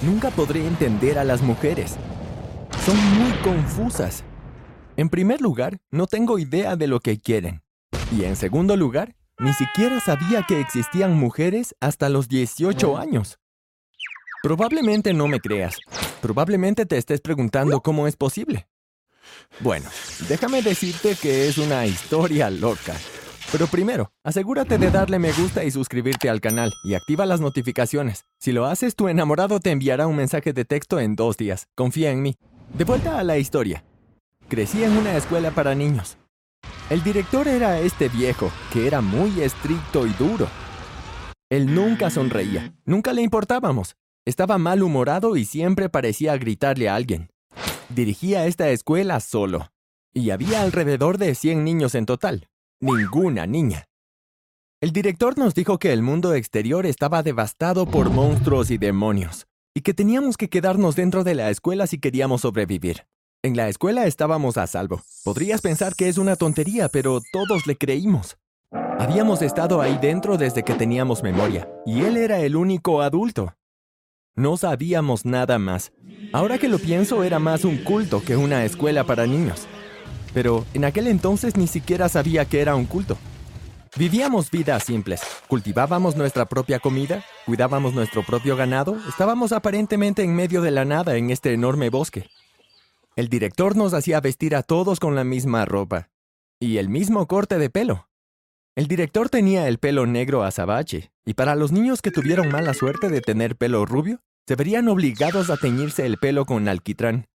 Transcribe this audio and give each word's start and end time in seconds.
Nunca 0.00 0.30
podré 0.30 0.64
entender 0.64 1.18
a 1.18 1.24
las 1.24 1.42
mujeres. 1.42 1.96
Son 2.84 2.96
muy 3.14 3.32
confusas. 3.42 4.22
En 4.96 5.08
primer 5.08 5.40
lugar, 5.40 5.78
no 5.90 6.06
tengo 6.06 6.38
idea 6.38 6.76
de 6.76 6.86
lo 6.86 7.00
que 7.00 7.20
quieren. 7.20 7.62
Y 8.16 8.24
en 8.24 8.36
segundo 8.36 8.76
lugar, 8.76 9.16
ni 9.40 9.52
siquiera 9.52 9.98
sabía 10.00 10.44
que 10.46 10.60
existían 10.60 11.16
mujeres 11.16 11.74
hasta 11.80 12.08
los 12.08 12.28
18 12.28 12.96
años. 12.96 13.38
Probablemente 14.42 15.12
no 15.12 15.26
me 15.26 15.40
creas. 15.40 15.76
Probablemente 16.20 16.86
te 16.86 16.96
estés 16.96 17.20
preguntando 17.20 17.80
cómo 17.80 18.06
es 18.06 18.16
posible. 18.16 18.68
Bueno, 19.60 19.90
déjame 20.28 20.62
decirte 20.62 21.16
que 21.20 21.48
es 21.48 21.58
una 21.58 21.86
historia 21.86 22.50
loca. 22.50 22.94
Pero 23.50 23.66
primero, 23.66 24.12
asegúrate 24.24 24.76
de 24.76 24.90
darle 24.90 25.18
me 25.18 25.32
gusta 25.32 25.64
y 25.64 25.70
suscribirte 25.70 26.28
al 26.28 26.42
canal 26.42 26.74
y 26.84 26.92
activa 26.92 27.24
las 27.24 27.40
notificaciones. 27.40 28.26
Si 28.38 28.52
lo 28.52 28.66
haces, 28.66 28.94
tu 28.94 29.08
enamorado 29.08 29.58
te 29.58 29.70
enviará 29.70 30.06
un 30.06 30.16
mensaje 30.16 30.52
de 30.52 30.66
texto 30.66 31.00
en 31.00 31.16
dos 31.16 31.38
días. 31.38 31.66
Confía 31.74 32.10
en 32.10 32.20
mí. 32.20 32.36
De 32.74 32.84
vuelta 32.84 33.18
a 33.18 33.24
la 33.24 33.38
historia. 33.38 33.84
Crecí 34.48 34.84
en 34.84 34.92
una 34.92 35.16
escuela 35.16 35.50
para 35.50 35.74
niños. 35.74 36.18
El 36.90 37.02
director 37.02 37.48
era 37.48 37.80
este 37.80 38.10
viejo, 38.10 38.50
que 38.70 38.86
era 38.86 39.00
muy 39.00 39.40
estricto 39.40 40.06
y 40.06 40.10
duro. 40.10 40.46
Él 41.50 41.74
nunca 41.74 42.10
sonreía, 42.10 42.74
nunca 42.84 43.14
le 43.14 43.22
importábamos. 43.22 43.96
Estaba 44.26 44.58
malhumorado 44.58 45.36
y 45.36 45.46
siempre 45.46 45.88
parecía 45.88 46.36
gritarle 46.36 46.90
a 46.90 46.94
alguien. 46.94 47.30
Dirigía 47.88 48.46
esta 48.46 48.68
escuela 48.68 49.20
solo, 49.20 49.70
y 50.12 50.30
había 50.30 50.60
alrededor 50.60 51.16
de 51.16 51.34
100 51.34 51.64
niños 51.64 51.94
en 51.94 52.04
total 52.04 52.47
ninguna 52.80 53.46
niña. 53.46 53.84
El 54.80 54.92
director 54.92 55.36
nos 55.36 55.54
dijo 55.54 55.78
que 55.78 55.92
el 55.92 56.02
mundo 56.02 56.34
exterior 56.34 56.86
estaba 56.86 57.22
devastado 57.22 57.86
por 57.86 58.10
monstruos 58.10 58.70
y 58.70 58.78
demonios, 58.78 59.46
y 59.74 59.80
que 59.80 59.94
teníamos 59.94 60.36
que 60.36 60.48
quedarnos 60.48 60.94
dentro 60.94 61.24
de 61.24 61.34
la 61.34 61.50
escuela 61.50 61.86
si 61.86 61.98
queríamos 61.98 62.42
sobrevivir. 62.42 63.06
En 63.42 63.56
la 63.56 63.68
escuela 63.68 64.06
estábamos 64.06 64.56
a 64.56 64.66
salvo. 64.66 65.02
Podrías 65.24 65.60
pensar 65.60 65.94
que 65.96 66.08
es 66.08 66.18
una 66.18 66.36
tontería, 66.36 66.88
pero 66.88 67.20
todos 67.32 67.66
le 67.66 67.76
creímos. 67.76 68.36
Habíamos 68.70 69.42
estado 69.42 69.80
ahí 69.80 69.98
dentro 70.00 70.36
desde 70.36 70.62
que 70.62 70.74
teníamos 70.74 71.22
memoria, 71.22 71.68
y 71.84 72.02
él 72.02 72.16
era 72.16 72.38
el 72.40 72.54
único 72.54 73.02
adulto. 73.02 73.54
No 74.36 74.56
sabíamos 74.56 75.24
nada 75.24 75.58
más. 75.58 75.92
Ahora 76.32 76.58
que 76.58 76.68
lo 76.68 76.78
pienso, 76.78 77.24
era 77.24 77.40
más 77.40 77.64
un 77.64 77.78
culto 77.78 78.22
que 78.22 78.36
una 78.36 78.64
escuela 78.64 79.02
para 79.04 79.26
niños 79.26 79.66
pero 80.34 80.64
en 80.74 80.84
aquel 80.84 81.06
entonces 81.06 81.56
ni 81.56 81.66
siquiera 81.66 82.08
sabía 82.08 82.44
que 82.44 82.60
era 82.60 82.74
un 82.74 82.86
culto. 82.86 83.16
Vivíamos 83.96 84.50
vidas 84.50 84.84
simples, 84.84 85.22
cultivábamos 85.48 86.14
nuestra 86.14 86.44
propia 86.46 86.78
comida, 86.78 87.24
cuidábamos 87.46 87.94
nuestro 87.94 88.22
propio 88.22 88.56
ganado, 88.56 88.96
estábamos 89.08 89.52
aparentemente 89.52 90.22
en 90.22 90.36
medio 90.36 90.62
de 90.62 90.70
la 90.70 90.84
nada 90.84 91.16
en 91.16 91.30
este 91.30 91.52
enorme 91.52 91.90
bosque. 91.90 92.28
El 93.16 93.28
director 93.28 93.74
nos 93.76 93.94
hacía 93.94 94.20
vestir 94.20 94.54
a 94.54 94.62
todos 94.62 95.00
con 95.00 95.14
la 95.16 95.24
misma 95.24 95.64
ropa 95.64 96.10
y 96.60 96.76
el 96.78 96.88
mismo 96.88 97.26
corte 97.26 97.58
de 97.58 97.70
pelo. 97.70 98.08
El 98.76 98.86
director 98.86 99.28
tenía 99.28 99.66
el 99.66 99.78
pelo 99.78 100.06
negro 100.06 100.44
azabache, 100.44 101.10
y 101.24 101.34
para 101.34 101.56
los 101.56 101.72
niños 101.72 102.00
que 102.00 102.12
tuvieron 102.12 102.50
mala 102.50 102.74
suerte 102.74 103.08
de 103.08 103.20
tener 103.20 103.56
pelo 103.56 103.84
rubio, 103.86 104.20
se 104.46 104.54
verían 104.54 104.88
obligados 104.88 105.50
a 105.50 105.56
teñirse 105.56 106.06
el 106.06 106.18
pelo 106.18 106.46
con 106.46 106.68
alquitrán. 106.68 107.26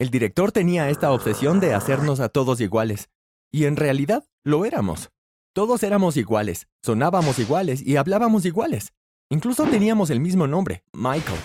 El 0.00 0.08
director 0.08 0.50
tenía 0.50 0.88
esta 0.88 1.12
obsesión 1.12 1.60
de 1.60 1.74
hacernos 1.74 2.20
a 2.20 2.30
todos 2.30 2.62
iguales. 2.62 3.10
Y 3.52 3.66
en 3.66 3.76
realidad 3.76 4.24
lo 4.42 4.64
éramos. 4.64 5.10
Todos 5.52 5.82
éramos 5.82 6.16
iguales, 6.16 6.68
sonábamos 6.82 7.38
iguales 7.38 7.86
y 7.86 7.96
hablábamos 7.96 8.46
iguales. 8.46 8.94
Incluso 9.28 9.64
teníamos 9.64 10.08
el 10.08 10.18
mismo 10.18 10.46
nombre, 10.46 10.84
Michael. 10.94 11.38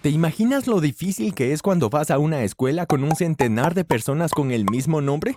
¿Te 0.00 0.10
imaginas 0.10 0.68
lo 0.68 0.80
difícil 0.80 1.34
que 1.34 1.52
es 1.52 1.60
cuando 1.60 1.90
vas 1.90 2.12
a 2.12 2.20
una 2.20 2.44
escuela 2.44 2.86
con 2.86 3.02
un 3.02 3.16
centenar 3.16 3.74
de 3.74 3.84
personas 3.84 4.30
con 4.30 4.52
el 4.52 4.64
mismo 4.70 5.00
nombre? 5.00 5.34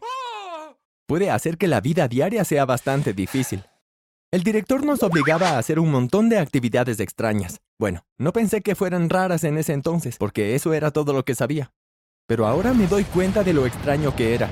Puede 1.08 1.32
hacer 1.32 1.58
que 1.58 1.68
la 1.68 1.82
vida 1.82 2.08
diaria 2.08 2.46
sea 2.46 2.66
bastante 2.66 3.14
difícil. 3.14 3.64
El 4.30 4.44
director 4.44 4.86
nos 4.86 5.02
obligaba 5.02 5.50
a 5.50 5.58
hacer 5.58 5.80
un 5.80 5.90
montón 5.90 6.30
de 6.30 6.38
actividades 6.38 7.00
extrañas. 7.00 7.60
Bueno, 7.80 8.06
no 8.20 8.32
pensé 8.34 8.62
que 8.62 8.76
fueran 8.76 9.10
raras 9.10 9.44
en 9.46 9.58
ese 9.58 9.74
entonces, 9.74 10.18
porque 10.20 10.54
eso 10.54 10.74
era 10.74 10.92
todo 10.92 11.12
lo 11.12 11.26
que 11.26 11.34
sabía 11.34 11.74
pero 12.32 12.48
ahora 12.48 12.74
me 12.74 12.88
doy 12.88 13.04
cuenta 13.04 13.44
de 13.44 13.52
lo 13.52 13.66
extraño 13.66 14.16
que 14.16 14.34
era. 14.34 14.50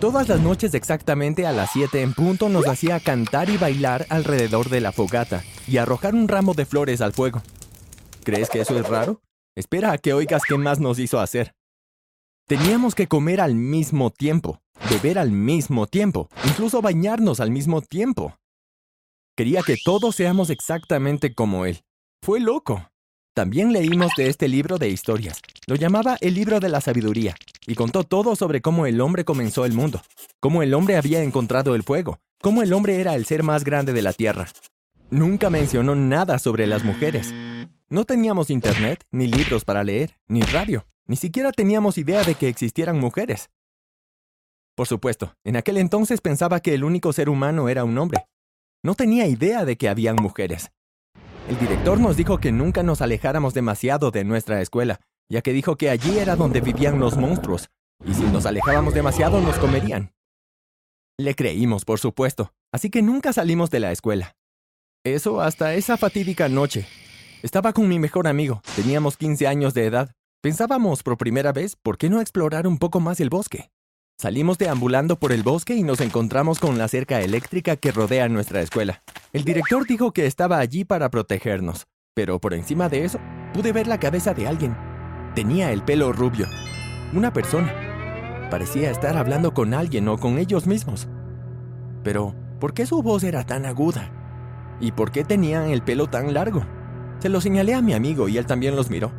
Todas 0.00 0.28
las 0.28 0.40
noches 0.40 0.74
exactamente 0.74 1.46
a 1.46 1.52
las 1.52 1.70
7 1.70 2.02
en 2.02 2.14
punto 2.14 2.48
nos 2.48 2.66
hacía 2.66 2.98
cantar 2.98 3.48
y 3.48 3.56
bailar 3.56 4.06
alrededor 4.08 4.68
de 4.68 4.80
la 4.80 4.90
fogata 4.90 5.44
y 5.68 5.76
arrojar 5.76 6.16
un 6.16 6.26
ramo 6.26 6.52
de 6.54 6.66
flores 6.66 7.00
al 7.00 7.12
fuego. 7.12 7.42
¿Crees 8.24 8.50
que 8.50 8.60
eso 8.60 8.76
es 8.76 8.88
raro? 8.88 9.20
Espera 9.54 9.92
a 9.92 9.98
que 9.98 10.14
oigas 10.14 10.42
qué 10.48 10.58
más 10.58 10.80
nos 10.80 10.98
hizo 10.98 11.20
hacer. 11.20 11.54
Teníamos 12.48 12.96
que 12.96 13.06
comer 13.06 13.40
al 13.40 13.54
mismo 13.54 14.10
tiempo, 14.10 14.58
beber 14.90 15.20
al 15.20 15.30
mismo 15.30 15.86
tiempo, 15.86 16.28
incluso 16.44 16.82
bañarnos 16.82 17.38
al 17.38 17.52
mismo 17.52 17.82
tiempo. 17.82 18.36
Quería 19.36 19.62
que 19.62 19.76
todos 19.84 20.16
seamos 20.16 20.50
exactamente 20.50 21.34
como 21.36 21.66
él. 21.66 21.84
Fue 22.20 22.40
loco. 22.40 22.90
También 23.36 23.70
leímos 23.70 24.12
de 24.16 24.30
este 24.30 24.48
libro 24.48 24.78
de 24.78 24.88
historias. 24.88 25.42
Lo 25.66 25.74
llamaba 25.74 26.16
el 26.22 26.32
libro 26.32 26.58
de 26.58 26.70
la 26.70 26.80
sabiduría, 26.80 27.36
y 27.66 27.74
contó 27.74 28.02
todo 28.02 28.34
sobre 28.34 28.62
cómo 28.62 28.86
el 28.86 28.98
hombre 28.98 29.26
comenzó 29.26 29.66
el 29.66 29.74
mundo, 29.74 30.00
cómo 30.40 30.62
el 30.62 30.72
hombre 30.72 30.96
había 30.96 31.22
encontrado 31.22 31.74
el 31.74 31.82
fuego, 31.82 32.18
cómo 32.40 32.62
el 32.62 32.72
hombre 32.72 32.98
era 32.98 33.14
el 33.14 33.26
ser 33.26 33.42
más 33.42 33.62
grande 33.62 33.92
de 33.92 34.00
la 34.00 34.14
tierra. 34.14 34.48
Nunca 35.10 35.50
mencionó 35.50 35.94
nada 35.94 36.38
sobre 36.38 36.66
las 36.66 36.82
mujeres. 36.82 37.34
No 37.90 38.06
teníamos 38.06 38.48
internet, 38.48 39.04
ni 39.10 39.26
libros 39.26 39.66
para 39.66 39.84
leer, 39.84 40.16
ni 40.28 40.40
radio. 40.40 40.86
Ni 41.06 41.16
siquiera 41.16 41.52
teníamos 41.52 41.98
idea 41.98 42.24
de 42.24 42.36
que 42.36 42.48
existieran 42.48 42.98
mujeres. 42.98 43.50
Por 44.74 44.86
supuesto, 44.86 45.34
en 45.44 45.56
aquel 45.56 45.76
entonces 45.76 46.22
pensaba 46.22 46.60
que 46.60 46.72
el 46.72 46.84
único 46.84 47.12
ser 47.12 47.28
humano 47.28 47.68
era 47.68 47.84
un 47.84 47.98
hombre. 47.98 48.28
No 48.82 48.94
tenía 48.94 49.26
idea 49.26 49.66
de 49.66 49.76
que 49.76 49.90
habían 49.90 50.16
mujeres. 50.16 50.70
El 51.48 51.58
director 51.60 52.00
nos 52.00 52.16
dijo 52.16 52.38
que 52.38 52.50
nunca 52.50 52.82
nos 52.82 53.00
alejáramos 53.00 53.54
demasiado 53.54 54.10
de 54.10 54.24
nuestra 54.24 54.60
escuela, 54.60 55.00
ya 55.30 55.42
que 55.42 55.52
dijo 55.52 55.76
que 55.76 55.90
allí 55.90 56.18
era 56.18 56.34
donde 56.34 56.60
vivían 56.60 56.98
los 56.98 57.16
monstruos, 57.16 57.68
y 58.04 58.14
si 58.14 58.24
nos 58.24 58.46
alejábamos 58.46 58.94
demasiado 58.94 59.40
nos 59.40 59.56
comerían. 59.58 60.12
Le 61.16 61.36
creímos, 61.36 61.84
por 61.84 62.00
supuesto, 62.00 62.52
así 62.72 62.90
que 62.90 63.00
nunca 63.00 63.32
salimos 63.32 63.70
de 63.70 63.78
la 63.78 63.92
escuela. 63.92 64.34
Eso 65.04 65.40
hasta 65.40 65.74
esa 65.74 65.96
fatídica 65.96 66.48
noche. 66.48 66.84
Estaba 67.44 67.72
con 67.72 67.86
mi 67.86 68.00
mejor 68.00 68.26
amigo, 68.26 68.60
teníamos 68.74 69.16
15 69.16 69.46
años 69.46 69.72
de 69.72 69.86
edad. 69.86 70.10
Pensábamos 70.42 71.04
por 71.04 71.16
primera 71.16 71.52
vez, 71.52 71.76
¿por 71.76 71.96
qué 71.96 72.10
no 72.10 72.20
explorar 72.20 72.66
un 72.66 72.78
poco 72.78 72.98
más 72.98 73.20
el 73.20 73.30
bosque? 73.30 73.70
Salimos 74.18 74.56
deambulando 74.56 75.18
por 75.18 75.30
el 75.30 75.42
bosque 75.42 75.74
y 75.74 75.82
nos 75.82 76.00
encontramos 76.00 76.58
con 76.58 76.78
la 76.78 76.88
cerca 76.88 77.20
eléctrica 77.20 77.76
que 77.76 77.92
rodea 77.92 78.30
nuestra 78.30 78.62
escuela. 78.62 79.02
El 79.34 79.44
director 79.44 79.86
dijo 79.86 80.12
que 80.12 80.24
estaba 80.24 80.58
allí 80.58 80.86
para 80.86 81.10
protegernos, 81.10 81.86
pero 82.14 82.40
por 82.40 82.54
encima 82.54 82.88
de 82.88 83.04
eso 83.04 83.18
pude 83.52 83.72
ver 83.72 83.86
la 83.86 84.00
cabeza 84.00 84.32
de 84.32 84.46
alguien. 84.46 84.74
Tenía 85.34 85.70
el 85.70 85.82
pelo 85.82 86.14
rubio. 86.14 86.46
Una 87.12 87.30
persona. 87.34 88.48
Parecía 88.50 88.90
estar 88.90 89.18
hablando 89.18 89.52
con 89.52 89.74
alguien 89.74 90.08
o 90.08 90.16
con 90.16 90.38
ellos 90.38 90.66
mismos. 90.66 91.08
Pero, 92.02 92.34
¿por 92.58 92.72
qué 92.72 92.86
su 92.86 93.02
voz 93.02 93.22
era 93.22 93.44
tan 93.44 93.66
aguda? 93.66 94.10
¿Y 94.80 94.92
por 94.92 95.12
qué 95.12 95.24
tenían 95.24 95.68
el 95.68 95.82
pelo 95.82 96.06
tan 96.06 96.32
largo? 96.32 96.64
Se 97.18 97.28
lo 97.28 97.42
señalé 97.42 97.74
a 97.74 97.82
mi 97.82 97.92
amigo 97.92 98.30
y 98.30 98.38
él 98.38 98.46
también 98.46 98.76
los 98.76 98.88
miró. 98.88 99.12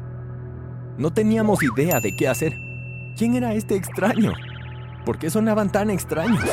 No 0.97 1.13
teníamos 1.13 1.61
idea 1.61 1.99
de 1.99 2.15
qué 2.15 2.27
hacer. 2.27 2.53
¿Quién 3.15 3.35
era 3.35 3.53
este 3.53 3.75
extraño? 3.75 4.33
¿Por 5.07 5.19
qué 5.19 5.29
sonaban 5.29 5.71
tan 5.71 5.89
extraños? 5.89 6.43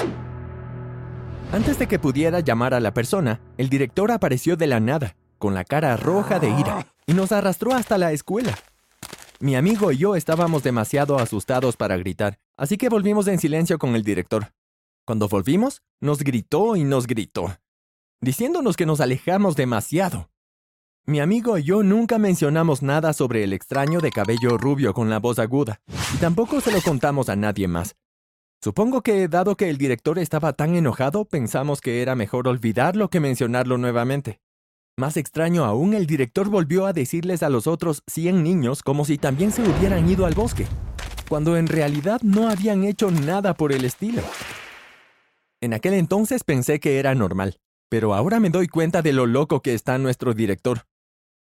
Antes 1.50 1.76
de 1.76 1.88
que 1.88 1.98
pudiera 1.98 2.38
llamar 2.38 2.72
a 2.72 2.78
la 2.78 2.94
persona, 2.94 3.40
el 3.56 3.68
director 3.68 4.12
apareció 4.12 4.56
de 4.56 4.68
la 4.68 4.78
nada, 4.78 5.16
con 5.38 5.54
la 5.54 5.64
cara 5.64 5.96
roja 5.96 6.38
de 6.38 6.50
ira, 6.50 6.86
y 7.04 7.14
nos 7.14 7.32
arrastró 7.32 7.74
hasta 7.74 7.98
la 7.98 8.12
escuela. 8.12 8.56
Mi 9.40 9.56
amigo 9.56 9.90
y 9.90 9.96
yo 9.96 10.14
estábamos 10.14 10.62
demasiado 10.62 11.18
asustados 11.18 11.76
para 11.76 11.96
gritar, 11.96 12.38
así 12.56 12.76
que 12.76 12.88
volvimos 12.88 13.26
en 13.26 13.40
silencio 13.40 13.76
con 13.76 13.96
el 13.96 14.04
director. 14.04 14.52
Cuando 15.04 15.26
volvimos, 15.26 15.82
nos 16.00 16.20
gritó 16.20 16.76
y 16.76 16.84
nos 16.84 17.08
gritó, 17.08 17.56
diciéndonos 18.20 18.76
que 18.76 18.86
nos 18.86 19.00
alejamos 19.00 19.56
demasiado. 19.56 20.30
Mi 21.06 21.18
amigo 21.18 21.58
y 21.58 21.64
yo 21.64 21.82
nunca 21.82 22.18
mencionamos 22.18 22.82
nada 22.82 23.14
sobre 23.14 23.42
el 23.42 23.52
extraño 23.52 23.98
de 23.98 24.12
cabello 24.12 24.58
rubio 24.58 24.94
con 24.94 25.10
la 25.10 25.18
voz 25.18 25.40
aguda, 25.40 25.80
y 26.14 26.18
tampoco 26.18 26.60
se 26.60 26.70
lo 26.70 26.80
contamos 26.82 27.28
a 27.28 27.34
nadie 27.34 27.66
más, 27.66 27.96
Supongo 28.62 29.02
que, 29.02 29.28
dado 29.28 29.56
que 29.56 29.68
el 29.68 29.78
director 29.78 30.18
estaba 30.18 30.52
tan 30.52 30.74
enojado, 30.74 31.24
pensamos 31.26 31.80
que 31.80 32.00
era 32.02 32.14
mejor 32.14 32.48
olvidarlo 32.48 33.10
que 33.10 33.20
mencionarlo 33.20 33.78
nuevamente. 33.78 34.40
Más 34.96 35.16
extraño 35.16 35.64
aún, 35.64 35.92
el 35.92 36.06
director 36.06 36.48
volvió 36.48 36.86
a 36.86 36.92
decirles 36.92 37.42
a 37.42 37.50
los 37.50 37.66
otros 37.66 38.02
100 38.06 38.44
niños 38.44 38.82
como 38.82 39.04
si 39.04 39.18
también 39.18 39.50
se 39.50 39.62
hubieran 39.62 40.08
ido 40.08 40.24
al 40.24 40.34
bosque, 40.34 40.66
cuando 41.28 41.56
en 41.56 41.66
realidad 41.66 42.20
no 42.22 42.48
habían 42.48 42.84
hecho 42.84 43.10
nada 43.10 43.54
por 43.54 43.72
el 43.72 43.84
estilo. 43.84 44.22
En 45.60 45.74
aquel 45.74 45.94
entonces 45.94 46.44
pensé 46.44 46.78
que 46.78 46.98
era 46.98 47.14
normal, 47.14 47.58
pero 47.88 48.14
ahora 48.14 48.38
me 48.38 48.50
doy 48.50 48.68
cuenta 48.68 49.02
de 49.02 49.12
lo 49.12 49.26
loco 49.26 49.62
que 49.62 49.74
está 49.74 49.98
nuestro 49.98 50.32
director. 50.32 50.82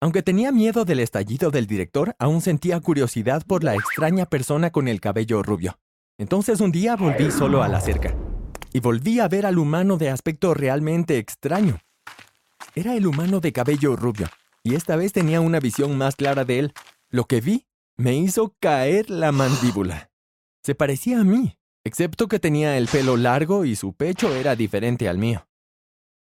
Aunque 0.02 0.23
tenía 0.23 0.52
miedo 0.52 0.85
del 0.85 1.00
estallido 1.00 1.50
del 1.50 1.67
director, 1.67 2.14
aún 2.19 2.41
sentía 2.41 2.81
curiosidad 2.81 3.43
por 3.47 3.64
la 3.64 3.75
extraña 3.75 4.26
persona 4.26 4.70
con 4.70 4.88
el 4.88 5.00
cabello 5.00 5.43
rubio. 5.43 5.79
Entonces 6.21 6.61
un 6.61 6.71
día 6.71 6.97
volví 6.97 7.31
solo 7.31 7.63
a 7.63 7.69
la 7.69 7.81
cerca 7.81 8.15
y 8.75 8.81
volví 8.81 9.21
a 9.21 9.27
ver 9.27 9.47
al 9.47 9.59
humano 9.59 9.97
de 9.97 10.11
aspecto 10.11 10.53
realmente 10.53 11.17
extraño. 11.17 11.79
Era 12.75 12.95
el 12.95 13.07
humano 13.07 13.41
de 13.41 13.55
cabello 13.55 13.97
rubio, 13.97 14.29
y 14.63 14.75
esta 14.75 14.97
vez 14.97 15.15
tenía 15.15 15.41
una 15.41 15.61
visión 15.61 15.97
más 15.97 16.17
clara 16.17 16.45
de 16.45 16.59
él. 16.59 16.75
Lo 17.09 17.25
que 17.25 17.41
vi 17.41 17.67
me 17.97 18.17
hizo 18.17 18.55
caer 18.61 19.09
la 19.09 19.33
mandíbula. 19.33 20.11
Se 20.63 20.75
parecía 20.75 21.21
a 21.21 21.25
mí, 21.25 21.57
excepto 21.85 22.29
que 22.29 22.39
tenía 22.39 22.77
el 22.77 22.87
pelo 22.87 23.17
largo 23.17 23.65
y 23.65 23.75
su 23.75 23.95
pecho 23.95 24.31
era 24.35 24.55
diferente 24.57 25.09
al 25.09 25.17
mío. 25.17 25.49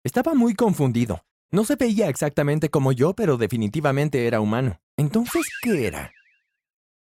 Estaba 0.02 0.32
muy 0.32 0.54
confundido. 0.54 1.26
No 1.50 1.66
se 1.66 1.76
veía 1.76 2.08
exactamente 2.08 2.70
como 2.70 2.92
yo, 2.92 3.12
pero 3.12 3.36
definitivamente 3.36 4.26
era 4.26 4.40
humano. 4.40 4.80
Entonces, 4.96 5.42
¿qué 5.60 5.86
era? 5.86 6.10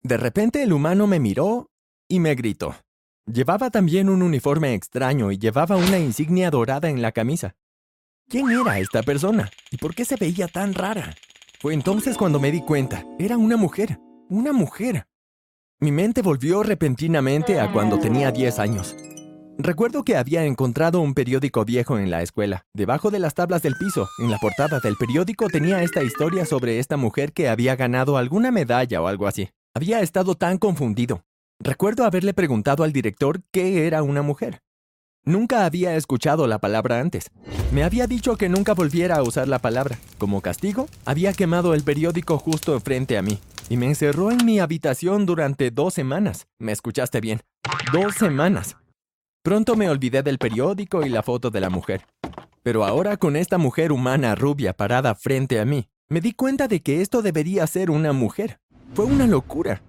De 0.03 0.19
repente 0.19 0.63
el 0.63 0.75
humano 0.75 1.07
me 1.07 1.21
miró 1.21 1.71
y 2.09 2.21
me 2.21 2.35
gritó. 2.35 2.75
Llevaba 3.27 3.71
también 3.71 4.09
un 4.09 4.23
uniforme 4.23 4.75
extraño 4.75 5.33
y 5.33 5.39
llevaba 5.39 5.77
una 5.77 5.99
insignia 5.99 6.51
dorada 6.51 6.89
en 6.89 7.03
la 7.03 7.13
camisa. 7.13 7.57
¿Quién 8.29 8.51
era 8.51 8.79
esta 8.79 9.03
persona? 9.03 9.51
¿Y 9.71 9.77
por 9.77 9.95
qué 9.95 10.05
se 10.05 10.17
veía 10.17 10.49
tan 10.49 10.75
rara? 10.75 11.15
Fue 11.61 11.75
entonces 11.75 12.17
cuando 12.17 12.39
me 12.39 12.53
di 12.53 12.61
cuenta. 12.61 13.05
Era 13.19 13.37
una 13.37 13.57
mujer. 13.57 13.99
Una 14.29 14.53
mujer. 14.53 15.07
Mi 15.81 15.93
mente 15.93 16.23
volvió 16.23 16.63
repentinamente 16.63 17.61
a 17.61 17.73
cuando 17.73 17.99
tenía 17.99 18.31
10 18.31 18.59
años. 18.59 18.97
Recuerdo 19.59 20.05
que 20.05 20.17
había 20.17 20.45
encontrado 20.45 21.01
un 21.01 21.15
periódico 21.15 21.65
viejo 21.65 21.99
en 21.99 22.11
la 22.11 22.23
escuela. 22.23 22.67
Debajo 22.75 23.11
de 23.11 23.19
las 23.19 23.35
tablas 23.35 23.63
del 23.63 23.75
piso, 23.77 24.07
en 24.19 24.31
la 24.31 24.39
portada 24.39 24.81
del 24.81 24.97
periódico 24.97 25.49
tenía 25.49 25.83
esta 25.83 26.03
historia 26.03 26.45
sobre 26.45 26.79
esta 26.79 26.97
mujer 26.97 27.33
que 27.33 27.49
había 27.49 27.75
ganado 27.75 28.19
alguna 28.19 28.51
medalla 28.51 29.01
o 29.01 29.07
algo 29.07 29.27
así. 29.27 29.49
Había 29.75 30.01
estado 30.01 30.35
tan 30.35 30.59
confundido. 30.59 31.23
Recuerdo 31.59 32.05
haberle 32.05 32.35
preguntado 32.35 32.85
al 32.85 32.93
director 32.93 33.41
qué 33.51 33.87
era 33.87 34.03
una 34.03 34.23
mujer. 34.23 34.61
Nunca 35.25 35.65
había 35.65 35.97
escuchado 35.97 36.47
la 36.47 36.59
palabra 36.59 37.01
antes. 37.01 37.31
Me 37.73 37.83
había 37.83 38.07
dicho 38.07 38.37
que 38.37 38.49
nunca 38.49 38.75
volviera 38.75 39.17
a 39.17 39.23
usar 39.23 39.49
la 39.49 39.59
palabra. 39.59 39.99
Como 40.19 40.41
castigo, 40.41 40.87
había 41.05 41.33
quemado 41.33 41.75
el 41.75 41.83
periódico 41.83 42.39
justo 42.39 42.79
frente 42.81 43.19
a 43.19 43.23
mí 43.23 43.41
y 43.69 43.77
me 43.77 43.87
encerró 43.87 44.31
en 44.31 44.45
mi 44.45 44.61
habitación 44.61 45.27
durante 45.27 45.73
dos 45.73 45.95
semanas. 45.95 46.47
¿Me 46.59 46.71
escuchaste 46.73 47.21
bien? 47.21 47.41
Dos 47.93 48.15
semanas. 48.15 48.77
Pronto 49.43 49.75
me 49.75 49.89
olvidé 49.89 50.23
del 50.23 50.39
periódico 50.39 51.05
y 51.05 51.09
la 51.09 51.23
foto 51.23 51.51
de 51.51 51.61
la 51.61 51.71
mujer. 51.71 52.07
Pero 52.63 52.85
ahora 52.85 53.17
con 53.17 53.35
esta 53.35 53.59
mujer 53.59 53.93
humana 53.93 54.35
rubia 54.35 54.73
parada 54.73 55.15
frente 55.15 55.59
a 55.59 55.65
mí, 55.65 55.89
me 56.09 56.21
di 56.21 56.33
cuenta 56.33 56.69
de 56.69 56.83
que 56.83 57.01
esto 57.01 57.23
debería 57.23 57.67
ser 57.67 57.91
una 57.91 58.13
mujer. 58.13 58.61
Fue 58.95 59.07
una 59.07 59.27
locura. 59.27 59.83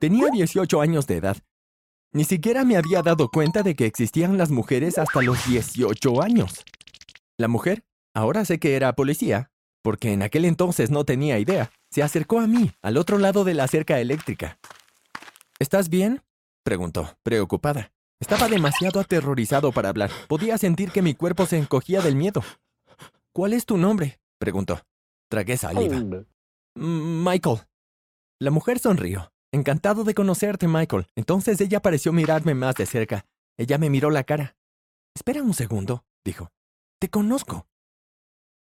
Tenía 0.00 0.28
18 0.32 0.80
años 0.80 1.06
de 1.06 1.18
edad. 1.18 1.36
Ni 2.12 2.24
siquiera 2.24 2.64
me 2.64 2.78
había 2.78 3.02
dado 3.02 3.28
cuenta 3.28 3.62
de 3.62 3.76
que 3.76 3.84
existían 3.84 4.38
las 4.38 4.50
mujeres 4.50 4.96
hasta 4.96 5.20
los 5.20 5.46
18 5.46 6.22
años. 6.22 6.64
La 7.36 7.48
mujer, 7.48 7.84
ahora 8.14 8.46
sé 8.46 8.58
que 8.58 8.76
era 8.76 8.94
policía, 8.94 9.50
porque 9.82 10.14
en 10.14 10.22
aquel 10.22 10.46
entonces 10.46 10.90
no 10.90 11.04
tenía 11.04 11.38
idea, 11.38 11.70
se 11.90 12.02
acercó 12.02 12.40
a 12.40 12.46
mí, 12.46 12.72
al 12.80 12.96
otro 12.96 13.18
lado 13.18 13.44
de 13.44 13.52
la 13.52 13.68
cerca 13.68 14.00
eléctrica. 14.00 14.58
¿Estás 15.58 15.90
bien? 15.90 16.22
preguntó, 16.64 17.18
preocupada. 17.22 17.92
Estaba 18.20 18.48
demasiado 18.48 19.00
aterrorizado 19.00 19.70
para 19.70 19.90
hablar. 19.90 20.10
Podía 20.28 20.56
sentir 20.56 20.92
que 20.92 21.02
mi 21.02 21.14
cuerpo 21.14 21.44
se 21.44 21.58
encogía 21.58 22.00
del 22.00 22.16
miedo. 22.16 22.42
¿Cuál 23.34 23.52
es 23.52 23.66
tu 23.66 23.76
nombre? 23.76 24.18
preguntó. 24.38 24.80
Tragué 25.28 25.58
saliva. 25.58 26.24
Michael. 26.74 27.58
La 28.38 28.50
mujer 28.50 28.78
sonrió. 28.78 29.30
Encantado 29.52 30.04
de 30.04 30.14
conocerte, 30.14 30.68
Michael. 30.68 31.06
Entonces 31.16 31.60
ella 31.60 31.80
pareció 31.80 32.12
mirarme 32.12 32.54
más 32.54 32.76
de 32.76 32.86
cerca. 32.86 33.26
Ella 33.56 33.78
me 33.78 33.90
miró 33.90 34.10
la 34.10 34.24
cara. 34.24 34.56
Espera 35.14 35.42
un 35.42 35.54
segundo, 35.54 36.04
dijo. 36.24 36.52
Te 37.00 37.08
conozco. 37.10 37.66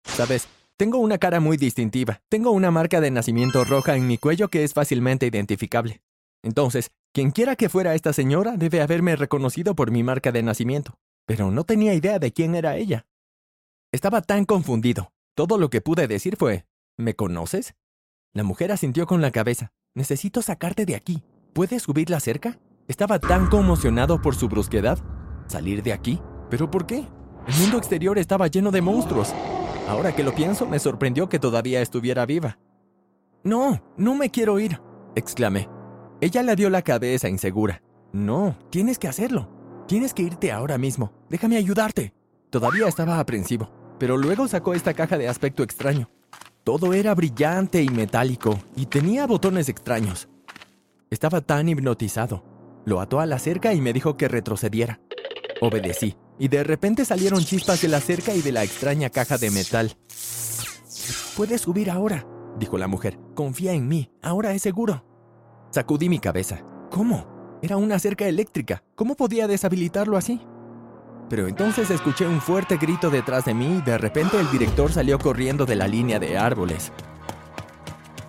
Sabes, 0.04 0.48
tengo 0.76 0.98
una 0.98 1.18
cara 1.18 1.40
muy 1.40 1.56
distintiva. 1.56 2.22
Tengo 2.28 2.52
una 2.52 2.70
marca 2.70 3.00
de 3.00 3.10
nacimiento 3.10 3.64
roja 3.64 3.96
en 3.96 4.06
mi 4.06 4.16
cuello 4.16 4.48
que 4.48 4.62
es 4.62 4.74
fácilmente 4.74 5.26
identificable. 5.26 6.02
Entonces, 6.42 6.92
quien 7.12 7.32
quiera 7.32 7.56
que 7.56 7.68
fuera 7.68 7.94
esta 7.94 8.12
señora 8.12 8.56
debe 8.56 8.80
haberme 8.80 9.16
reconocido 9.16 9.74
por 9.74 9.90
mi 9.90 10.04
marca 10.04 10.30
de 10.30 10.44
nacimiento, 10.44 10.98
pero 11.26 11.50
no 11.50 11.64
tenía 11.64 11.94
idea 11.94 12.20
de 12.20 12.32
quién 12.32 12.54
era 12.54 12.76
ella. 12.76 13.06
Estaba 13.90 14.22
tan 14.22 14.44
confundido. 14.44 15.12
Todo 15.34 15.58
lo 15.58 15.68
que 15.68 15.80
pude 15.80 16.06
decir 16.06 16.36
fue, 16.36 16.66
¿me 16.96 17.14
conoces? 17.14 17.74
La 18.32 18.44
mujer 18.44 18.70
asintió 18.70 19.06
con 19.06 19.20
la 19.20 19.32
cabeza. 19.32 19.72
Necesito 19.96 20.42
sacarte 20.42 20.84
de 20.84 20.94
aquí. 20.94 21.24
¿Puedes 21.54 21.84
subirla 21.84 22.20
cerca? 22.20 22.58
Estaba 22.86 23.18
tan 23.18 23.46
conmocionado 23.48 24.20
por 24.20 24.34
su 24.34 24.46
brusquedad. 24.46 24.98
¿Salir 25.46 25.82
de 25.82 25.94
aquí? 25.94 26.20
¿Pero 26.50 26.70
por 26.70 26.84
qué? 26.84 27.08
El 27.48 27.54
mundo 27.60 27.78
exterior 27.78 28.18
estaba 28.18 28.46
lleno 28.48 28.70
de 28.70 28.82
monstruos. 28.82 29.32
Ahora 29.88 30.14
que 30.14 30.22
lo 30.22 30.34
pienso, 30.34 30.66
me 30.66 30.78
sorprendió 30.78 31.30
que 31.30 31.38
todavía 31.38 31.80
estuviera 31.80 32.26
viva. 32.26 32.58
No, 33.42 33.82
no 33.96 34.14
me 34.14 34.28
quiero 34.28 34.60
ir, 34.60 34.82
exclamé. 35.14 35.66
Ella 36.20 36.42
le 36.42 36.56
dio 36.56 36.68
la 36.68 36.82
cabeza 36.82 37.30
insegura. 37.30 37.80
No, 38.12 38.54
tienes 38.68 38.98
que 38.98 39.08
hacerlo. 39.08 39.48
Tienes 39.88 40.12
que 40.12 40.24
irte 40.24 40.52
ahora 40.52 40.76
mismo. 40.76 41.10
Déjame 41.30 41.56
ayudarte. 41.56 42.12
Todavía 42.50 42.86
estaba 42.86 43.18
aprensivo, 43.18 43.70
pero 43.98 44.18
luego 44.18 44.46
sacó 44.46 44.74
esta 44.74 44.92
caja 44.92 45.16
de 45.16 45.28
aspecto 45.28 45.62
extraño. 45.62 46.10
Todo 46.66 46.94
era 46.94 47.14
brillante 47.14 47.80
y 47.80 47.88
metálico, 47.90 48.58
y 48.74 48.86
tenía 48.86 49.24
botones 49.28 49.68
extraños. 49.68 50.28
Estaba 51.10 51.40
tan 51.40 51.68
hipnotizado. 51.68 52.42
Lo 52.84 53.00
ató 53.00 53.20
a 53.20 53.26
la 53.26 53.38
cerca 53.38 53.72
y 53.72 53.80
me 53.80 53.92
dijo 53.92 54.16
que 54.16 54.26
retrocediera. 54.26 54.98
Obedecí, 55.60 56.16
y 56.40 56.48
de 56.48 56.64
repente 56.64 57.04
salieron 57.04 57.44
chispas 57.44 57.82
de 57.82 57.86
la 57.86 58.00
cerca 58.00 58.34
y 58.34 58.42
de 58.42 58.50
la 58.50 58.64
extraña 58.64 59.10
caja 59.10 59.38
de 59.38 59.52
metal. 59.52 59.96
Puedes 61.36 61.60
subir 61.60 61.88
ahora, 61.88 62.26
dijo 62.58 62.78
la 62.78 62.88
mujer. 62.88 63.16
Confía 63.36 63.72
en 63.72 63.86
mí, 63.86 64.10
ahora 64.20 64.52
es 64.52 64.62
seguro. 64.62 65.04
Sacudí 65.70 66.08
mi 66.08 66.18
cabeza. 66.18 66.64
¿Cómo? 66.90 67.60
Era 67.62 67.76
una 67.76 68.00
cerca 68.00 68.26
eléctrica. 68.26 68.82
¿Cómo 68.96 69.14
podía 69.14 69.46
deshabilitarlo 69.46 70.16
así? 70.16 70.40
Pero 71.28 71.48
entonces 71.48 71.90
escuché 71.90 72.26
un 72.26 72.40
fuerte 72.40 72.76
grito 72.76 73.10
detrás 73.10 73.44
de 73.44 73.54
mí 73.54 73.78
y 73.78 73.82
de 73.82 73.98
repente 73.98 74.38
el 74.38 74.50
director 74.50 74.92
salió 74.92 75.18
corriendo 75.18 75.66
de 75.66 75.74
la 75.74 75.88
línea 75.88 76.18
de 76.18 76.38
árboles. 76.38 76.92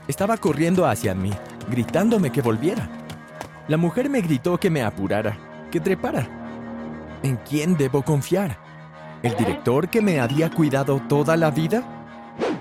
Estaba 0.07 0.37
corriendo 0.37 0.85
hacia 0.85 1.13
mí, 1.13 1.31
gritándome 1.69 2.31
que 2.31 2.41
volviera. 2.41 2.89
La 3.67 3.77
mujer 3.77 4.09
me 4.09 4.21
gritó 4.21 4.57
que 4.57 4.69
me 4.69 4.81
apurara, 4.81 5.37
que 5.69 5.79
trepara. 5.79 6.27
¿En 7.21 7.35
quién 7.37 7.77
debo 7.77 8.01
confiar? 8.01 8.57
¿El 9.21 9.35
director 9.35 9.89
que 9.89 10.01
me 10.01 10.19
había 10.19 10.49
cuidado 10.49 11.01
toda 11.07 11.35
la 11.35 11.51
vida? 11.51 11.83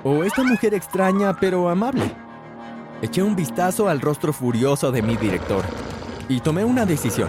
¿O 0.02 0.24
esta 0.24 0.42
mujer 0.42 0.74
extraña 0.74 1.34
pero 1.38 1.68
amable? 1.68 2.10
Eché 3.02 3.22
un 3.22 3.36
vistazo 3.36 3.88
al 3.88 4.00
rostro 4.00 4.32
furioso 4.32 4.90
de 4.90 5.02
mi 5.02 5.16
director 5.16 5.64
y 6.28 6.40
tomé 6.40 6.64
una 6.64 6.84
decisión. 6.84 7.28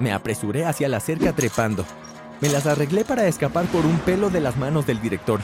Me 0.00 0.12
apresuré 0.12 0.66
hacia 0.66 0.88
la 0.88 1.00
cerca 1.00 1.32
trepando. 1.32 1.84
Me 2.40 2.50
las 2.50 2.66
arreglé 2.66 3.04
para 3.04 3.26
escapar 3.26 3.64
por 3.66 3.86
un 3.86 3.98
pelo 4.00 4.28
de 4.28 4.40
las 4.40 4.58
manos 4.58 4.86
del 4.86 5.00
director. 5.00 5.40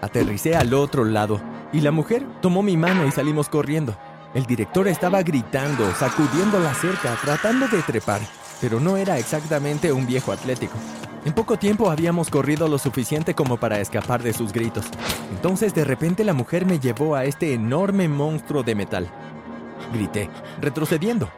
Aterricé 0.00 0.56
al 0.56 0.74
otro 0.74 1.04
lado 1.04 1.40
y 1.72 1.80
la 1.80 1.92
mujer 1.92 2.26
tomó 2.40 2.62
mi 2.62 2.76
mano 2.76 3.06
y 3.06 3.12
salimos 3.12 3.48
corriendo. 3.48 3.96
El 4.34 4.46
director 4.46 4.88
estaba 4.88 5.22
gritando, 5.22 5.92
sacudiendo 5.94 6.58
la 6.58 6.74
cerca, 6.74 7.16
tratando 7.22 7.68
de 7.68 7.82
trepar, 7.82 8.20
pero 8.60 8.80
no 8.80 8.96
era 8.96 9.18
exactamente 9.18 9.92
un 9.92 10.06
viejo 10.06 10.32
atlético. 10.32 10.74
En 11.24 11.34
poco 11.34 11.56
tiempo 11.56 11.90
habíamos 11.90 12.30
corrido 12.30 12.66
lo 12.66 12.78
suficiente 12.78 13.34
como 13.34 13.56
para 13.56 13.78
escapar 13.78 14.22
de 14.24 14.32
sus 14.32 14.52
gritos. 14.52 14.86
Entonces 15.30 15.72
de 15.72 15.84
repente 15.84 16.24
la 16.24 16.32
mujer 16.32 16.66
me 16.66 16.80
llevó 16.80 17.14
a 17.14 17.26
este 17.26 17.54
enorme 17.54 18.08
monstruo 18.08 18.64
de 18.64 18.74
metal. 18.74 19.08
Grité, 19.92 20.30
retrocediendo. 20.60 21.30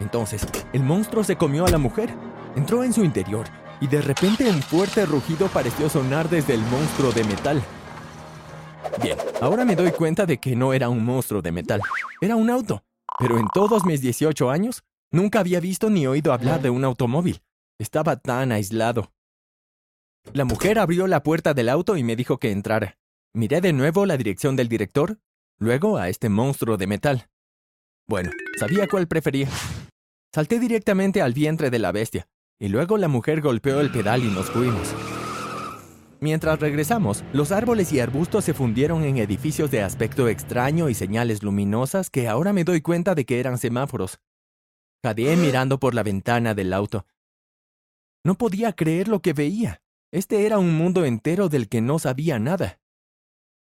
Entonces, 0.00 0.46
el 0.72 0.82
monstruo 0.82 1.22
se 1.22 1.36
comió 1.36 1.66
a 1.66 1.70
la 1.70 1.78
mujer, 1.78 2.14
entró 2.56 2.84
en 2.84 2.92
su 2.92 3.04
interior 3.04 3.46
y 3.80 3.86
de 3.86 4.00
repente 4.00 4.48
un 4.48 4.62
fuerte 4.62 5.06
rugido 5.06 5.48
pareció 5.48 5.88
sonar 5.88 6.28
desde 6.28 6.54
el 6.54 6.60
monstruo 6.62 7.12
de 7.12 7.24
metal. 7.24 7.62
Bien, 9.02 9.18
ahora 9.40 9.64
me 9.64 9.76
doy 9.76 9.90
cuenta 9.90 10.26
de 10.26 10.38
que 10.38 10.54
no 10.54 10.72
era 10.72 10.88
un 10.88 11.04
monstruo 11.04 11.42
de 11.42 11.52
metal, 11.52 11.80
era 12.20 12.36
un 12.36 12.50
auto. 12.50 12.84
Pero 13.18 13.38
en 13.38 13.46
todos 13.52 13.84
mis 13.84 14.00
18 14.00 14.50
años, 14.50 14.82
nunca 15.10 15.40
había 15.40 15.60
visto 15.60 15.90
ni 15.90 16.06
oído 16.06 16.32
hablar 16.32 16.60
de 16.60 16.70
un 16.70 16.84
automóvil. 16.84 17.42
Estaba 17.78 18.16
tan 18.16 18.52
aislado. 18.52 19.12
La 20.32 20.44
mujer 20.44 20.78
abrió 20.78 21.06
la 21.06 21.22
puerta 21.22 21.54
del 21.54 21.68
auto 21.68 21.96
y 21.96 22.02
me 22.02 22.16
dijo 22.16 22.38
que 22.38 22.50
entrara. 22.50 22.98
Miré 23.32 23.60
de 23.60 23.72
nuevo 23.72 24.06
la 24.06 24.16
dirección 24.16 24.56
del 24.56 24.68
director, 24.68 25.18
luego 25.58 25.98
a 25.98 26.08
este 26.08 26.28
monstruo 26.28 26.76
de 26.76 26.86
metal. 26.86 27.28
Bueno, 28.06 28.30
sabía 28.58 28.86
cuál 28.86 29.06
prefería. 29.06 29.48
Salté 30.32 30.58
directamente 30.58 31.22
al 31.22 31.32
vientre 31.32 31.70
de 31.70 31.78
la 31.78 31.92
bestia, 31.92 32.28
y 32.58 32.68
luego 32.68 32.96
la 32.98 33.08
mujer 33.08 33.40
golpeó 33.40 33.80
el 33.80 33.90
pedal 33.90 34.24
y 34.24 34.28
nos 34.28 34.50
fuimos. 34.50 34.94
Mientras 36.20 36.58
regresamos, 36.58 37.22
los 37.32 37.52
árboles 37.52 37.92
y 37.92 38.00
arbustos 38.00 38.44
se 38.44 38.54
fundieron 38.54 39.04
en 39.04 39.18
edificios 39.18 39.70
de 39.70 39.82
aspecto 39.82 40.28
extraño 40.28 40.88
y 40.88 40.94
señales 40.94 41.42
luminosas 41.42 42.08
que 42.08 42.28
ahora 42.28 42.52
me 42.52 42.64
doy 42.64 42.80
cuenta 42.80 43.14
de 43.14 43.26
que 43.26 43.40
eran 43.40 43.58
semáforos. 43.58 44.20
Jadeé 45.04 45.36
mirando 45.36 45.78
por 45.78 45.94
la 45.94 46.02
ventana 46.02 46.54
del 46.54 46.72
auto. 46.72 47.04
No 48.24 48.36
podía 48.36 48.72
creer 48.72 49.08
lo 49.08 49.20
que 49.20 49.34
veía. 49.34 49.82
Este 50.12 50.46
era 50.46 50.58
un 50.58 50.74
mundo 50.74 51.04
entero 51.04 51.50
del 51.50 51.68
que 51.68 51.82
no 51.82 51.98
sabía 51.98 52.38
nada. 52.38 52.80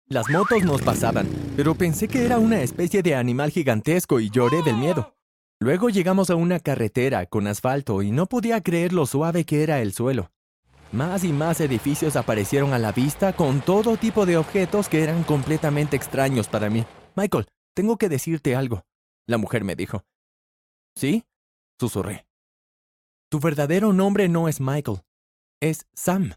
Las 0.07 0.29
motos 0.29 0.63
nos 0.63 0.81
pasaban, 0.81 1.29
pero 1.55 1.75
pensé 1.75 2.07
que 2.07 2.25
era 2.25 2.39
una 2.39 2.61
especie 2.61 3.03
de 3.03 3.15
animal 3.15 3.51
gigantesco 3.51 4.19
y 4.19 4.31
lloré 4.31 4.63
del 4.63 4.75
miedo. 4.75 5.15
Luego 5.61 5.89
llegamos 5.89 6.29
a 6.29 6.35
una 6.35 6.61
carretera 6.61 7.25
con 7.25 7.45
asfalto 7.45 8.01
y 8.01 8.11
no 8.11 8.27
podía 8.27 8.61
creer 8.61 8.93
lo 8.93 9.05
suave 9.05 9.43
que 9.43 9.61
era 9.61 9.81
el 9.81 9.91
suelo. 9.91 10.31
Más 10.93 11.25
y 11.25 11.33
más 11.33 11.59
edificios 11.59 12.15
aparecieron 12.15 12.71
a 12.71 12.79
la 12.79 12.93
vista 12.93 13.33
con 13.33 13.59
todo 13.59 13.97
tipo 13.97 14.25
de 14.25 14.37
objetos 14.37 14.87
que 14.87 15.03
eran 15.03 15.23
completamente 15.23 15.97
extraños 15.97 16.47
para 16.47 16.69
mí. 16.69 16.85
Michael, 17.17 17.45
tengo 17.75 17.97
que 17.97 18.07
decirte 18.07 18.55
algo. 18.55 18.85
La 19.27 19.37
mujer 19.37 19.65
me 19.65 19.75
dijo. 19.75 20.05
¿Sí? 20.95 21.25
Susurré. 21.77 22.25
Tu 23.29 23.41
verdadero 23.41 23.91
nombre 23.91 24.29
no 24.29 24.47
es 24.47 24.61
Michael. 24.61 25.01
Es 25.59 25.85
Sam. 25.93 26.31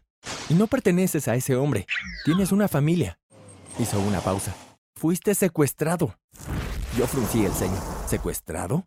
Y 0.49 0.53
no 0.53 0.67
perteneces 0.67 1.29
a 1.29 1.35
ese 1.35 1.55
hombre. 1.55 1.87
Tienes 2.25 2.51
una 2.51 2.67
familia. 2.67 3.19
Hizo 3.79 4.01
una 4.01 4.19
pausa. 4.19 4.53
Fuiste 4.97 5.33
secuestrado. 5.33 6.19
Yo 6.97 7.07
fruncí 7.07 7.45
el 7.45 7.53
ceño. 7.53 7.79
¿Secuestrado? 8.05 8.85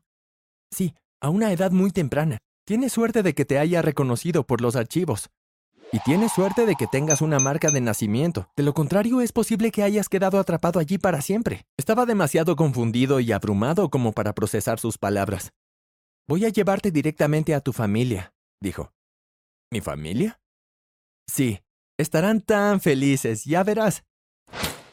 Sí, 0.70 0.94
a 1.20 1.30
una 1.30 1.52
edad 1.52 1.70
muy 1.70 1.90
temprana. 1.90 2.38
Tienes 2.66 2.92
suerte 2.92 3.23
de 3.23 3.35
que 3.35 3.44
te 3.44 3.58
haya 3.58 3.82
reconocido 3.82 4.44
por 4.44 4.61
los 4.61 4.76
archivos. 4.76 5.30
Y 5.92 6.00
tienes 6.00 6.32
suerte 6.32 6.66
de 6.66 6.75
que 6.75 6.88
tengas 6.88 7.20
una 7.20 7.38
marca 7.38 7.70
de 7.70 7.80
nacimiento. 7.80 8.49
De 8.56 8.64
lo 8.64 8.75
contrario, 8.75 9.20
es 9.20 9.32
posible 9.32 9.70
que 9.70 9.85
hayas 9.85 10.08
quedado 10.08 10.40
atrapado 10.40 10.80
allí 10.80 10.99
para 10.99 11.23
siempre. 11.23 11.64
Estaba 11.76 12.06
demasiado 12.06 12.56
confundido 12.56 13.20
y 13.20 13.30
abrumado 13.30 13.88
como 13.88 14.12
para 14.12 14.35
procesar 14.35 14.80
sus 14.80 14.99
palabras. 14.99 15.52
Voy 16.26 16.44
a 16.44 16.49
llevarte 16.49 16.90
directamente 16.90 17.54
a 17.54 17.61
tu 17.61 17.73
familia, 17.73 18.35
dijo. 18.61 18.92
¿Mi 19.70 19.80
familia? 19.80 20.40
Sí, 21.28 21.61
estarán 21.99 22.40
tan 22.40 22.80
felices, 22.80 23.44
ya 23.44 23.62
verás. 23.62 24.04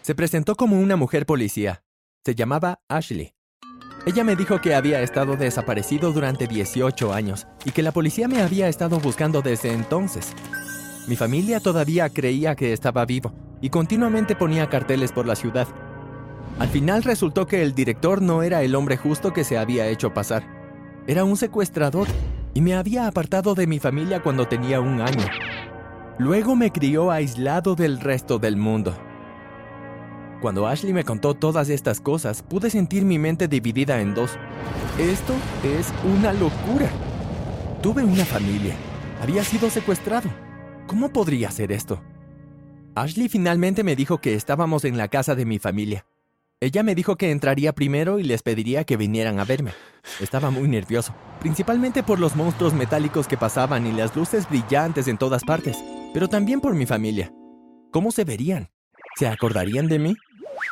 Se 0.03 0.13
presentó 0.13 0.55
como 0.55 0.79
una 0.79 0.95
mujer 0.95 1.25
policía. 1.25 1.83
Se 2.23 2.35
llamaba 2.35 2.81
Ashley. 2.87 3.33
Ella 4.05 4.25
me 4.25 4.35
dijo 4.35 4.59
que 4.59 4.75
había 4.75 5.01
estado 5.01 5.37
desaparecido 5.37 6.11
durante 6.11 6.45
18 6.45 7.13
años 7.13 7.47
y 7.63 7.71
que 7.71 7.81
la 7.81 7.93
policía 7.93 8.27
me 8.27 8.41
había 8.41 8.67
estado 8.67 8.99
buscando 8.99 9.41
desde 9.41 9.71
entonces. 9.71 10.33
Mi 11.07 11.15
familia 11.15 11.61
todavía 11.61 12.09
creía 12.09 12.55
que 12.55 12.73
estaba 12.73 13.05
vivo 13.05 13.33
y 13.61 13.69
continuamente 13.69 14.35
ponía 14.35 14.67
carteles 14.67 15.13
por 15.13 15.25
la 15.25 15.37
ciudad. 15.37 15.69
Al 16.59 16.67
final 16.67 17.03
resultó 17.03 17.47
que 17.47 17.61
el 17.61 17.73
director 17.73 18.21
no 18.21 18.43
era 18.43 18.61
el 18.61 18.75
hombre 18.75 18.97
justo 18.97 19.31
que 19.31 19.45
se 19.45 19.57
había 19.57 19.87
hecho 19.87 20.13
pasar. 20.13 20.43
Era 21.07 21.23
un 21.23 21.37
secuestrador 21.37 22.07
y 22.53 22.59
me 22.59 22.75
había 22.75 23.07
apartado 23.07 23.55
de 23.55 23.67
mi 23.67 23.79
familia 23.79 24.21
cuando 24.21 24.49
tenía 24.49 24.81
un 24.81 24.99
año. 24.99 25.25
Luego 26.19 26.57
me 26.57 26.71
crió 26.71 27.09
aislado 27.09 27.75
del 27.75 28.01
resto 28.01 28.37
del 28.37 28.57
mundo. 28.57 28.93
Cuando 30.43 30.67
Ashley 30.67 30.91
me 30.91 31.05
contó 31.05 31.35
todas 31.35 31.69
estas 31.69 32.01
cosas, 32.01 32.41
pude 32.41 32.69
sentir 32.69 33.05
mi 33.05 33.17
mente 33.17 33.47
dividida 33.47 34.01
en 34.01 34.13
dos. 34.13 34.31
Esto 34.99 35.33
es 35.63 35.87
una 36.03 36.33
locura. 36.33 36.89
Tuve 37.81 38.03
una 38.03 38.25
familia. 38.25 38.75
Había 39.21 39.41
sido 39.45 39.69
secuestrado. 39.69 40.29
¿Cómo 40.85 41.13
podría 41.13 41.49
ser 41.49 41.71
esto? 41.71 42.01
Ashley 42.93 43.29
finalmente 43.29 43.85
me 43.85 43.95
dijo 43.95 44.17
que 44.17 44.33
estábamos 44.33 44.83
en 44.83 44.97
la 44.97 45.07
casa 45.07 45.33
de 45.33 45.45
mi 45.45 45.59
familia. 45.59 46.05
Ella 46.59 46.83
me 46.83 46.93
dijo 46.93 47.15
que 47.15 47.31
entraría 47.31 47.71
primero 47.71 48.19
y 48.19 48.23
les 48.23 48.43
pediría 48.43 48.83
que 48.83 48.97
vinieran 48.97 49.39
a 49.39 49.45
verme. 49.45 49.71
Estaba 50.19 50.51
muy 50.51 50.67
nervioso, 50.67 51.15
principalmente 51.39 52.03
por 52.03 52.19
los 52.19 52.35
monstruos 52.35 52.73
metálicos 52.73 53.29
que 53.29 53.37
pasaban 53.37 53.87
y 53.87 53.93
las 53.93 54.13
luces 54.13 54.49
brillantes 54.49 55.07
en 55.07 55.17
todas 55.17 55.45
partes, 55.45 55.81
pero 56.13 56.27
también 56.27 56.59
por 56.59 56.75
mi 56.75 56.85
familia. 56.85 57.31
¿Cómo 57.91 58.11
se 58.11 58.25
verían? 58.25 58.67
¿Se 59.15 59.27
acordarían 59.27 59.87
de 59.87 59.99
mí? 59.99 60.15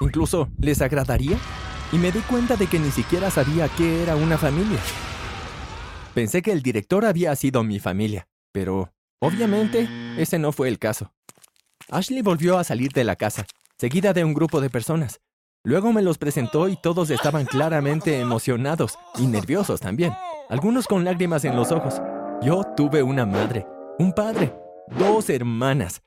Incluso, 0.01 0.49
¿les 0.59 0.81
agradaría? 0.81 1.37
Y 1.91 1.97
me 1.97 2.11
di 2.11 2.19
cuenta 2.21 2.55
de 2.55 2.67
que 2.67 2.79
ni 2.79 2.91
siquiera 2.91 3.31
sabía 3.31 3.69
qué 3.69 4.03
era 4.03 4.15
una 4.15 4.37
familia. 4.37 4.79
Pensé 6.13 6.41
que 6.41 6.51
el 6.51 6.61
director 6.61 7.05
había 7.05 7.35
sido 7.35 7.63
mi 7.63 7.79
familia, 7.79 8.27
pero 8.51 8.91
Obviamente, 9.23 9.87
ese 10.17 10.39
no 10.39 10.51
fue 10.51 10.67
el 10.67 10.79
caso. 10.79 11.13
Ashley 11.91 12.23
volvió 12.23 12.57
a 12.57 12.63
salir 12.63 12.91
de 12.91 13.03
la 13.03 13.15
casa, 13.15 13.45
seguida 13.77 14.13
de 14.13 14.25
un 14.25 14.33
grupo 14.33 14.61
de 14.61 14.71
personas. 14.71 15.21
Luego 15.63 15.93
me 15.93 16.01
los 16.01 16.17
presentó 16.17 16.67
y 16.67 16.75
todos 16.75 17.11
estaban 17.11 17.45
claramente 17.45 18.19
emocionados 18.19 18.97
y 19.19 19.27
nerviosos 19.27 19.79
también, 19.79 20.13
algunos 20.49 20.87
con 20.87 21.05
lágrimas 21.05 21.45
en 21.45 21.55
los 21.55 21.71
ojos. 21.71 22.01
Yo 22.41 22.63
tuve 22.75 23.03
una 23.03 23.27
madre, 23.27 23.67
un 23.99 24.11
padre, 24.11 24.55
dos 24.97 25.29
hermanas. 25.29 26.01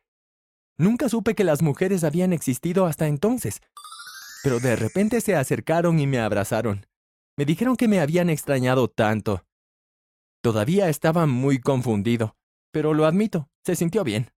Nunca 0.77 1.09
supe 1.09 1.37
que 1.37 1.45
las 1.45 1.63
mujeres 1.63 2.03
habían 2.03 2.33
existido 2.33 2.87
hasta 2.87 3.07
entonces, 3.07 3.61
pero 4.45 4.61
de 4.61 4.77
repente 4.77 5.21
se 5.21 5.35
acercaron 5.35 5.99
y 5.99 6.07
me 6.07 6.21
abrazaron. 6.21 6.87
Me 7.37 7.45
dijeron 7.45 7.75
que 7.75 7.89
me 7.89 7.99
habían 7.99 8.31
extrañado 8.31 8.87
tanto. 8.87 9.45
Todavía 10.41 10.89
estaba 10.89 11.27
muy 11.27 11.59
confundido 11.59 12.37
pero 12.75 12.93
lo 12.93 13.07
admito, 13.07 13.49
se 13.65 13.77
sintió 13.77 14.03
bien. 14.03 14.33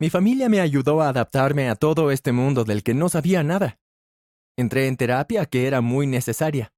Mi 0.00 0.10
familia 0.10 0.48
me 0.48 0.60
ayudó 0.60 1.00
a 1.00 1.08
adaptarme 1.08 1.70
a 1.70 1.76
todo 1.76 2.10
este 2.10 2.32
mundo 2.32 2.64
del 2.64 2.82
que 2.82 2.94
no 2.94 3.08
sabía 3.08 3.44
nada. 3.44 3.78
Entré 4.56 4.88
en 4.88 4.96
terapia 4.96 5.46
que 5.46 5.68
era 5.68 5.80
muy 5.80 6.08
necesaria. 6.08 6.72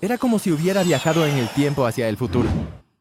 Era 0.00 0.16
como 0.16 0.38
si 0.38 0.50
hubiera 0.50 0.82
viajado 0.82 1.26
en 1.26 1.36
el 1.36 1.50
tiempo 1.50 1.84
hacia 1.84 2.08
el 2.08 2.16
futuro. 2.16 2.48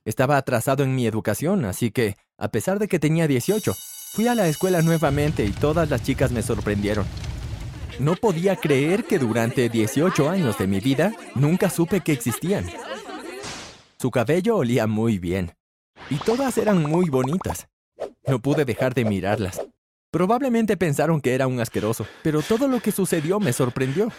Estaba 0.04 0.36
atrasado 0.36 0.84
en 0.84 0.96
mi 0.96 1.08
educación, 1.08 1.64
así 1.64 1.92
que, 1.92 2.18
a 2.38 2.50
pesar 2.50 2.78
de 2.78 2.90
que 2.90 3.00
tenía 3.00 3.26
18, 3.26 3.74
fui 4.14 4.28
a 4.28 4.36
la 4.36 4.50
escuela 4.50 4.82
nuevamente 4.82 5.46
y 5.46 5.52
todas 5.52 5.90
las 5.90 6.04
chicas 6.04 6.34
me 6.34 6.42
sorprendieron. 6.42 7.06
No 8.00 8.16
podía 8.16 8.58
creer 8.58 9.06
que 9.06 9.20
durante 9.20 9.70
18 9.70 10.30
años 10.30 10.58
de 10.58 10.68
mi 10.68 10.80
vida 10.80 11.14
nunca 11.34 11.70
supe 11.70 12.02
que 12.02 12.12
existían. 12.12 12.66
Su 13.98 14.12
cabello 14.12 14.58
olía 14.58 14.86
muy 14.86 15.18
bien, 15.18 15.54
y 16.10 16.18
todas 16.18 16.58
eran 16.58 16.84
muy 16.84 17.10
bonitas. 17.10 17.68
No 18.28 18.40
pude 18.40 18.66
dejar 18.66 18.94
de 18.94 19.06
mirarlas. 19.06 19.62
Probablemente 20.12 20.78
pensaron 20.78 21.22
que 21.22 21.36
era 21.36 21.48
un 21.48 21.60
asqueroso, 21.60 22.06
pero 22.22 22.42
todo 22.42 22.68
lo 22.68 22.82
que 22.82 22.92
sucedió 22.92 23.40
me 23.40 23.54
sorprendió. 23.54 24.10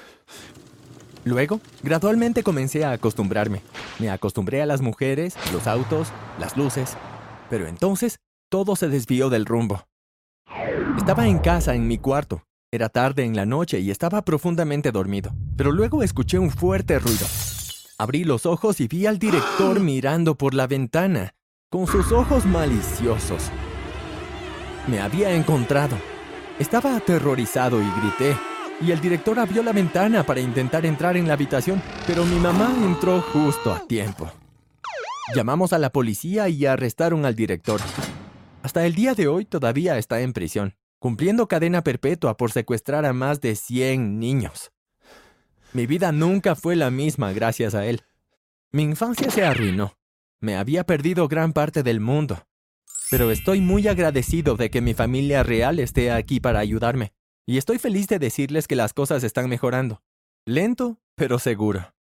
Luego, 1.25 1.61
gradualmente 1.83 2.42
comencé 2.42 2.85
a 2.85 2.92
acostumbrarme. 2.92 3.61
Me 3.99 4.11
acostumbré 4.11 4.62
a 4.62 4.66
las 4.66 4.80
mujeres, 4.80 5.35
los 5.52 5.66
autos, 5.66 6.12
las 6.38 6.56
luces. 6.56 6.97
Pero 7.50 7.66
entonces, 7.66 8.21
todo 8.49 8.76
se 8.76 8.88
desvió 8.88 9.28
del 9.28 9.45
rumbo. 9.45 9.87
Estaba 10.97 11.26
en 11.26 11.38
casa, 11.38 11.75
en 11.75 11.88
mi 11.88 11.99
cuarto. 11.99 12.42
Era 12.73 12.88
tarde 12.88 13.25
en 13.25 13.37
la 13.37 13.46
noche 13.46 13.78
y 13.80 13.90
estaba 13.90 14.25
profundamente 14.25 14.90
dormido. 14.92 15.32
Pero 15.56 15.73
luego 15.73 16.02
escuché 16.02 16.38
un 16.38 16.50
fuerte 16.50 16.99
ruido. 16.99 17.26
Abrí 17.99 18.25
los 18.25 18.44
ojos 18.44 18.80
y 18.80 18.88
vi 18.88 19.06
al 19.06 19.18
director 19.18 19.80
mirando 19.80 20.37
por 20.37 20.54
la 20.54 20.66
ventana 20.66 21.32
con 21.70 21.87
sus 21.87 22.12
ojos 22.12 22.46
maliciosos. 22.46 23.50
Me 24.87 25.00
había 25.00 25.32
encontrado. 25.32 25.96
Estaba 26.58 26.96
aterrorizado 26.96 27.82
y 27.82 28.00
grité, 28.00 28.37
y 28.80 28.92
el 28.92 29.00
director 29.00 29.38
abrió 29.38 29.62
la 29.62 29.73
ventana 29.73 30.25
para 30.25 30.40
intentar 30.40 30.87
entrar 30.87 31.16
en 31.16 31.26
la 31.26 31.35
habitación, 31.35 31.82
pero 32.06 32.25
mi 32.25 32.38
mamá 32.38 32.73
entró 32.82 33.20
justo 33.20 33.73
a 33.73 33.87
tiempo. 33.87 34.30
Llamamos 35.35 35.73
a 35.73 35.78
la 35.78 35.90
policía 35.90 36.49
y 36.49 36.66
arrestaron 36.66 37.26
al 37.26 37.35
director. 37.35 37.80
Hasta 38.62 38.87
el 38.87 38.94
día 38.94 39.14
de 39.14 39.28
hoy 39.28 39.44
todavía 39.44 39.99
está 39.99 40.20
en 40.20 40.32
prisión, 40.32 40.76
cumpliendo 40.98 41.48
cadena 41.48 41.82
perpetua 41.82 42.36
por 42.36 42.52
secuestrar 42.52 43.04
a 43.04 43.12
más 43.12 43.40
de 43.40 43.56
100 43.56 44.18
niños. 44.18 44.72
Mi 45.72 45.86
vida 45.86 46.12
nunca 46.12 46.54
fue 46.54 46.76
la 46.76 46.90
misma 46.90 47.32
gracias 47.32 47.74
a 47.74 47.86
él. 47.86 48.02
Mi 48.72 48.82
infancia 48.82 49.30
se 49.30 49.44
arruinó. 49.44 49.96
Me 50.40 50.56
había 50.56 50.84
perdido 50.84 51.28
gran 51.28 51.52
parte 51.52 51.82
del 51.82 52.00
mundo. 52.00 52.46
Pero 53.10 53.30
estoy 53.30 53.60
muy 53.60 53.86
agradecido 53.88 54.56
de 54.56 54.70
que 54.70 54.80
mi 54.80 54.94
familia 54.94 55.42
real 55.42 55.78
esté 55.78 56.10
aquí 56.10 56.40
para 56.40 56.58
ayudarme. 56.58 57.12
Y 57.46 57.58
estoy 57.58 57.78
feliz 57.78 58.08
de 58.08 58.18
decirles 58.18 58.66
que 58.66 58.76
las 58.76 58.92
cosas 58.92 59.22
están 59.22 59.48
mejorando. 59.48 60.02
Lento, 60.44 60.98
pero 61.14 61.38
seguro. 61.38 61.95